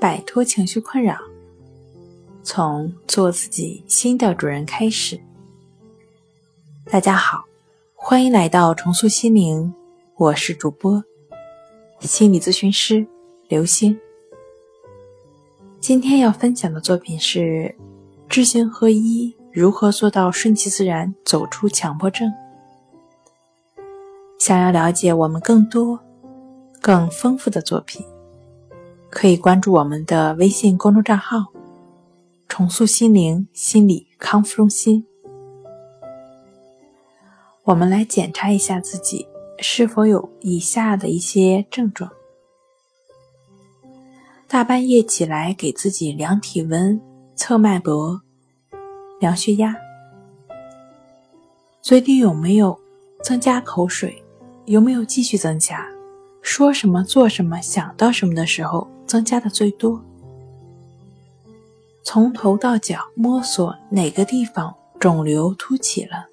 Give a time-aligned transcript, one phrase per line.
[0.00, 1.14] 摆脱情绪困扰，
[2.42, 5.20] 从做自己新的主人开始。
[6.90, 7.44] 大家好，
[7.94, 9.74] 欢迎来到重塑心灵，
[10.16, 11.04] 我是主播
[12.00, 13.06] 心理咨询师
[13.46, 14.00] 刘星。
[15.80, 17.76] 今天要分享的作品是
[18.26, 22.32] 知行合一，如何做到顺其自然，走出强迫症。
[24.38, 26.00] 想要了解我们更多、
[26.80, 28.02] 更丰富的作品。
[29.10, 31.46] 可以关注我们的微信公众账号
[32.48, 35.04] “重塑心灵心理康复中心”。
[37.64, 39.26] 我们来检查一下自己
[39.58, 42.10] 是否有以下的一些症状：
[44.46, 47.00] 大半夜起来给自己量体温、
[47.34, 48.22] 测脉搏、
[49.20, 49.76] 量血压，
[51.82, 52.78] 嘴里有没有
[53.22, 54.22] 增加口水？
[54.66, 55.84] 有没有继续增加？
[56.42, 58.88] 说什么、做什么、想到什么的时候？
[59.10, 60.00] 增加的最多，
[62.04, 66.28] 从头到脚摸索哪个地方肿瘤凸起了。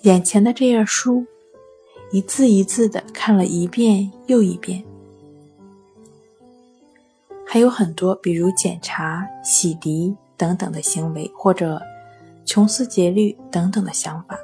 [0.00, 1.26] 眼前的这页书，
[2.10, 4.82] 一字一字的看了一遍又一遍。
[7.46, 11.82] 还有很多，比如检查、洗涤等等的行为，或者
[12.46, 14.38] 穷思竭虑等等的想法。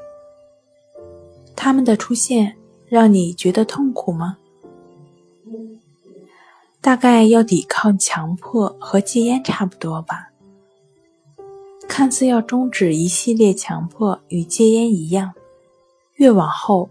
[1.57, 2.55] 他们的出现
[2.91, 4.37] 让你觉得痛苦吗？
[6.81, 10.31] 大概要抵抗强迫和戒烟差不多吧。
[11.87, 15.33] 看似要终止一系列强迫与戒烟一样，
[16.15, 16.91] 越往后，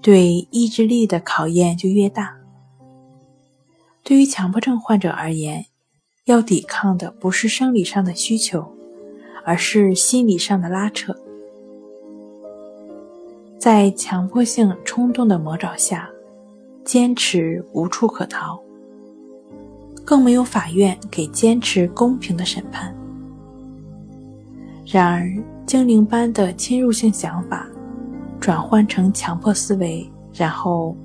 [0.00, 2.36] 对意志力的考验就越大。
[4.04, 5.66] 对于强迫症患者而言，
[6.26, 8.72] 要抵抗的不是生理上的需求，
[9.44, 11.16] 而是心理上的拉扯。
[13.66, 16.08] 在强迫性冲动的魔爪下，
[16.84, 18.56] 坚持无处可逃。
[20.04, 22.94] 更没有法院给坚持公平的审判。
[24.86, 25.28] 然而，
[25.66, 27.66] 精灵般的侵入性想法
[28.38, 30.96] 转换成强迫思维，然后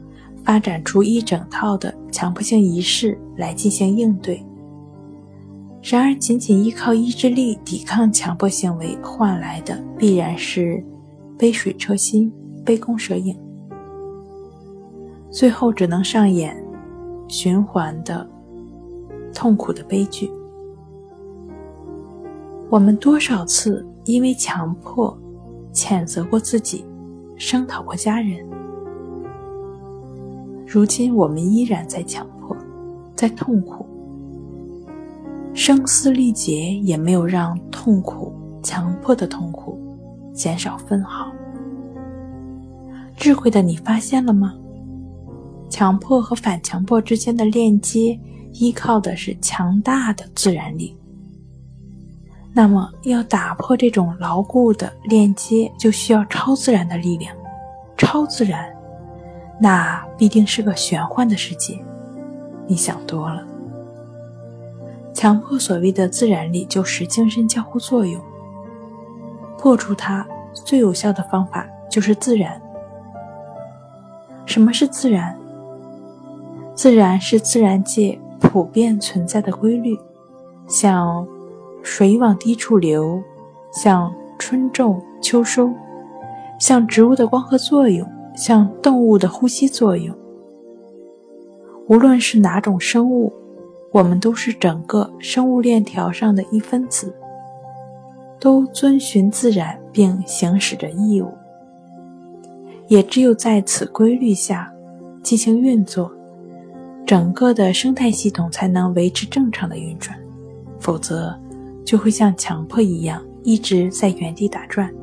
[0.46, 4.40] 发展出一整套的强迫性仪式来进行应对。
[5.82, 10.86] 然而，仅仅依靠意志力抵抗强迫行为换来的，必然是
[11.40, 12.32] 杯水车薪、
[12.66, 13.38] 杯弓蛇影，
[15.30, 16.56] 最后只能上演
[17.28, 18.28] 循环的。
[19.34, 20.30] 痛苦的悲剧。
[22.70, 25.18] 我们多少次因为强迫，
[25.74, 26.86] 谴责过自己，
[27.38, 28.46] 声讨过家人。
[30.68, 32.56] 如今我们依然在强迫，
[33.16, 33.86] 在痛苦，
[35.54, 39.80] 声嘶力竭也没有让痛苦、强迫的痛苦
[40.34, 41.32] 减少分毫。
[43.16, 44.54] 智慧的你发现了吗？
[45.70, 48.20] 强迫和反强迫之间的链接。
[48.56, 50.94] 依靠的是强大的自然力。
[52.52, 57.34] 那么，要打破这种牢固的链接，就需要超自然的力量。
[57.98, 58.70] 超自然，
[59.58, 61.82] 那必定是个玄幻的世界。
[62.68, 63.48] 你想多了。
[65.14, 68.22] 强迫所谓的自然力，就是精神交互作用。
[69.58, 72.61] 破除它最有效的方法就是自然。
[74.46, 75.38] 什么是自然？
[76.74, 78.20] 自然是自然界。
[78.42, 79.98] 普遍存在的规律，
[80.68, 81.26] 像
[81.84, 83.22] 水往低处流，
[83.72, 85.70] 像春种秋收，
[86.60, 90.14] 像植物的光合作用，像动物的呼吸作用。
[91.88, 93.32] 无论是哪种生物，
[93.92, 97.16] 我们都是整个生物链条上的一分子，
[98.40, 101.32] 都遵循自然并行使着义务。
[102.92, 104.70] 也只有在此规律下
[105.24, 106.12] 进行运作。
[107.08, 110.20] 整个的生态系统才能维持正常的运转，
[110.78, 111.34] 否则
[111.86, 114.94] 就会像强迫一样一直在原地打转。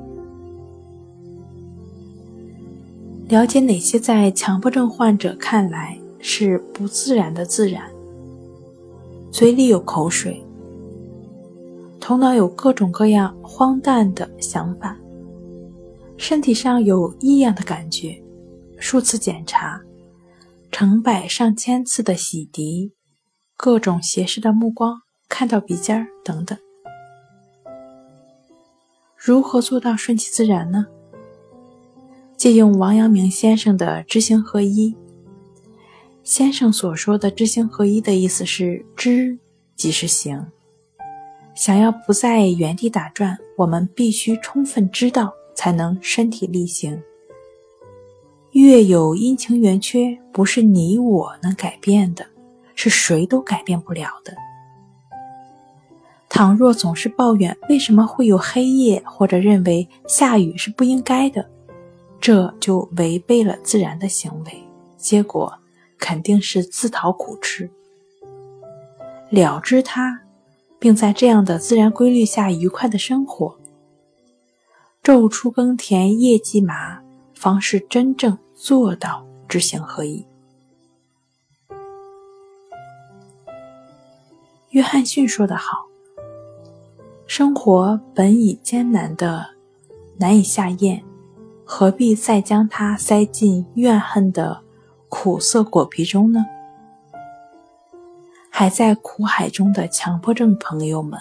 [3.28, 7.84] 了解哪些在强迫症患者看来是不自然的自然：
[9.30, 10.45] 嘴里有口水，
[11.98, 14.95] 头脑有各种各样荒诞的想法，
[16.18, 18.20] 身体上有异样的感觉，
[18.78, 19.80] 数次检查。
[20.70, 22.91] 成百上千次的洗涤，
[23.56, 26.59] 各种斜视的目光，看到鼻尖儿等等。
[29.16, 30.86] 如何做到顺其自然呢？
[32.36, 34.94] 借用王阳明先生的“知行合一”。
[36.22, 39.38] 先生所说的“知行合一”的意思是，知
[39.74, 40.47] 即是行。
[41.54, 47.03] 想要不在原地打转，我们必须充分知道，才能身体力行。
[48.53, 52.25] 月有阴晴圆缺，不是你我能改变的，
[52.77, 54.33] 是谁都改变不了的。
[56.28, 61.51] 倘若总是抱怨为什么会有黑夜，或者认为下雨是不应该的，
[62.21, 64.63] 这就违背了自然的行为，
[64.97, 65.53] 结果
[65.99, 67.69] 肯定是自讨苦吃。
[69.28, 70.21] 了知它，
[70.78, 73.57] 并在这样的自然规律下愉快的生活，
[75.09, 77.01] 昼出耕田，夜绩麻，
[77.33, 80.27] 方是真正做到知行合一。
[84.69, 85.87] 约翰逊说得好。
[87.27, 89.47] 生活本已艰难的
[90.19, 91.03] 难以下咽，
[91.65, 94.61] 何必再将它塞进怨恨的
[95.09, 96.45] 苦涩果皮中呢？
[98.51, 101.19] 还在苦海中的强迫症朋友们，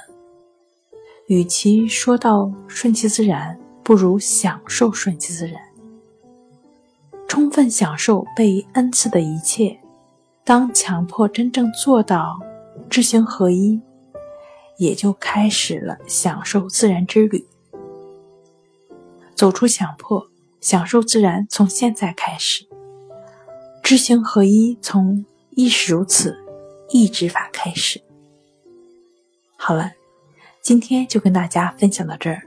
[1.28, 3.58] 与其说到顺其自然，
[3.88, 5.62] 不如享受顺其自然，
[7.26, 9.80] 充分享受被恩赐的一切。
[10.44, 12.38] 当强迫真正做到
[12.90, 13.80] 知行合一。
[14.76, 17.48] 也就开始了享受自然之旅，
[19.34, 20.30] 走出强迫，
[20.60, 22.68] 享受自然，从现在开始，
[23.82, 26.38] 知行合一，从亦是如此，
[26.90, 28.02] 意志法开始。
[29.56, 29.94] 好了，
[30.62, 32.47] 今天就跟大家分享到这儿，